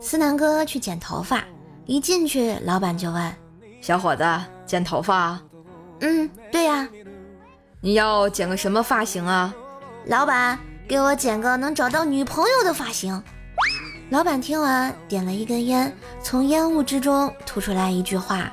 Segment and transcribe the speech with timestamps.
[0.00, 1.44] 思南哥去剪头发，
[1.84, 3.34] 一进去，老板就问
[3.82, 4.24] ：“小伙子，
[4.64, 5.36] 剪头发
[6.00, 6.88] ？”“嗯，对呀。
[7.82, 9.52] ”“你要剪个什么发型啊
[10.06, 13.20] ？”“老板，给我剪个能找到女朋友的发型。”
[14.10, 15.92] 老板听完，点了一根烟，
[16.22, 18.52] 从烟雾之中吐出来一句话：“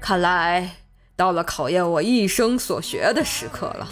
[0.00, 0.70] 看来
[1.14, 3.86] 到了考验我一生所学的时刻了。”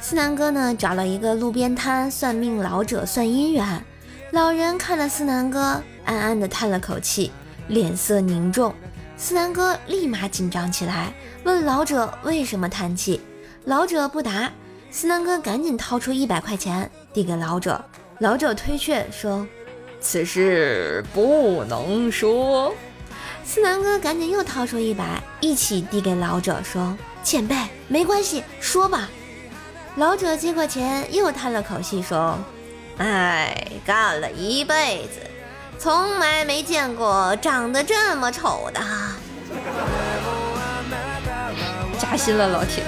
[0.00, 3.84] 思南哥呢，找了一个路边摊算命老者算姻缘。
[4.32, 7.30] 老人看了思南哥，暗暗的叹了口气，
[7.68, 8.74] 脸色凝重。
[9.16, 11.12] 思南哥立马紧张起来，
[11.44, 13.20] 问老者为什么叹气。
[13.64, 14.50] 老者不答。
[14.90, 17.84] 思南哥赶紧掏出一百块钱递给老者。
[18.18, 19.46] 老者推却说
[20.00, 22.74] ：“此事不能说。”
[23.52, 27.56] 思南哥赶紧又掏出一百，一起递给老者说：“前辈，
[27.88, 29.08] 没关系，说吧。”
[29.98, 32.38] 老者接过钱，又叹了口气说
[32.98, 35.18] ：“哎，干了一辈子，
[35.80, 38.80] 从来没见过长得这么丑的。”
[41.98, 42.84] 扎心了，老铁。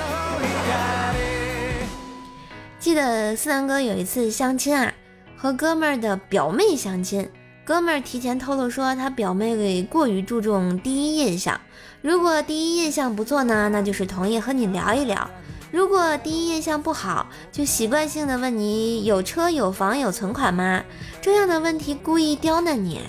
[2.78, 4.94] 记得思南哥有一次相亲啊，
[5.36, 7.28] 和哥们儿的表妹相亲，
[7.64, 11.60] 哥们儿提前透露说他表妹过于注重第一印象，
[12.00, 15.30] 如果第一印象不错呢，那就是同意和你聊一聊。
[15.70, 20.82] 如果第一印象不好，就习惯性的问你有车有房有存款吗？
[21.20, 23.00] 这样的问题故意刁难你，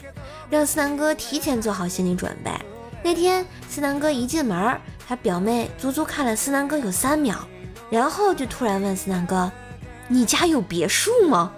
[0.52, 2.52] 让思南哥提前做好心理准备。
[3.04, 7.36] 那天思南哥一进门，他表妹足足看了思南哥有三秒，
[7.90, 9.52] 然后就突然问思南哥
[10.08, 11.52] ：“你家有别墅吗？”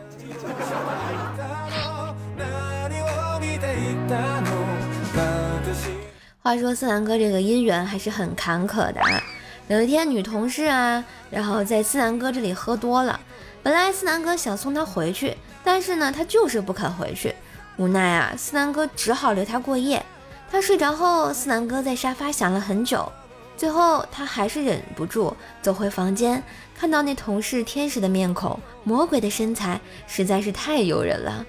[6.46, 9.24] 话说思南哥这个姻缘还是很坎坷的啊。
[9.68, 13.20] 有一天，女同事啊，然后在思南哥这里喝多了。
[13.64, 17.34] 本来思南哥想送她回去，但是呢，她就是不肯回去。
[17.78, 20.06] 无奈啊，思南哥只好留她过夜。
[20.52, 23.12] 她睡着后，思南哥在沙发想了很久，
[23.58, 26.44] 最后他还是忍不住走回房间，
[26.78, 31.44] 看到那同事天使的面孔、魔鬼的身材，实在是太诱人了。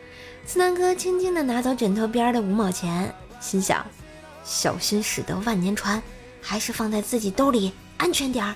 [0.46, 3.86] 思南哥轻轻地拿走枕头边的五毛钱，心想：
[4.46, 6.00] 小心驶得万年船，
[6.40, 7.72] 还是放在自己兜里。
[7.98, 8.54] 安全点儿，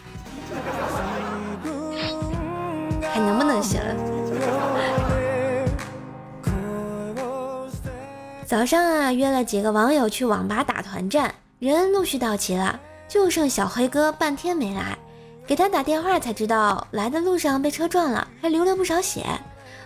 [3.03, 3.81] 还能不能行？
[8.47, 14.99] 早上啊，约了几个网友去网吧打团战，人陆续到齐了，就剩小黑哥半天没来。
[15.47, 19.25] 给他打电话才知道，来的路上被车撞了，还流了不少血。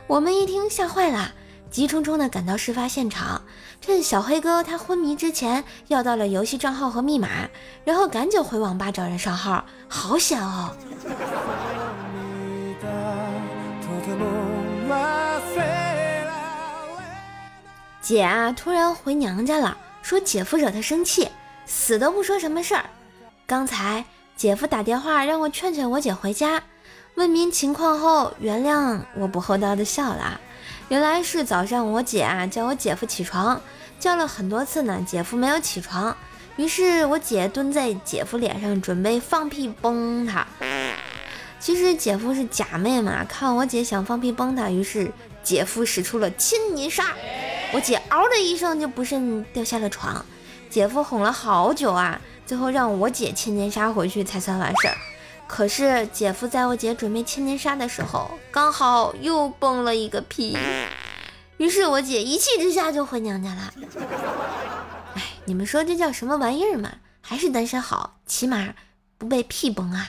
[0.06, 1.32] 我们一听吓坏了。
[1.74, 3.42] 急匆匆地赶到事发现场，
[3.80, 7.28] 趁小黑哥他昏迷之前，要到了游戏账号和密码，
[7.84, 9.64] 然后赶紧回网吧找人上号。
[9.88, 10.70] 好险哦！
[18.00, 21.28] 姐啊，突然回娘家了，说姐夫惹她生气，
[21.66, 22.84] 死都不说什么事儿。
[23.46, 24.04] 刚才
[24.36, 26.62] 姐夫打电话让我劝劝我姐回家，
[27.16, 30.40] 问明情况后，原谅我不厚道的笑了。
[30.88, 33.60] 原来是早上我姐啊叫我姐夫起床，
[34.00, 36.16] 叫了很多次呢，姐夫没有起床，
[36.56, 40.44] 于是我姐蹲在姐夫脸上准备放屁崩他。
[41.60, 45.08] 其实姐夫是假妹嘛，看我姐想放屁崩他，于是
[45.44, 47.12] 姐夫使出了亲你杀，
[47.72, 50.24] 我姐嗷的一声就不慎掉下了床。
[50.68, 54.96] 姐夫哄了好久啊，最后让我姐千年杀回去才算完事儿。
[55.46, 60.56] 可是姐夫在我姐准备千年杀的时候，刚好又崩了一个屁，
[61.58, 63.74] 于是我姐一气之下就回娘家了。
[65.14, 66.90] 哎，你们说这叫什么玩意儿嘛？
[67.20, 68.74] 还是单身好，起码
[69.16, 70.08] 不被屁崩啊。